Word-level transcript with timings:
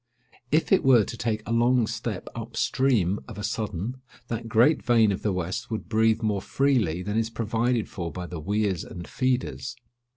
If 0.51 0.71
it 0.71 0.83
were 0.83 1.03
to 1.03 1.15
take 1.15 1.43
a 1.45 1.51
long 1.51 1.85
step 1.85 2.27
up 2.33 2.57
stream 2.57 3.19
of 3.27 3.37
a 3.37 3.43
sudden, 3.43 4.01
that 4.29 4.49
great 4.49 4.81
vein 4.83 5.11
of 5.11 5.21
the 5.21 5.31
west 5.31 5.69
would 5.69 5.87
breathe 5.87 6.23
more 6.23 6.41
freely 6.41 7.03
than 7.03 7.19
is 7.19 7.29
provided 7.29 7.87
for 7.87 8.11
by 8.11 8.25
the 8.25 8.39
"weirs 8.39 8.83
and 8.83 9.07
feeders." 9.07 9.75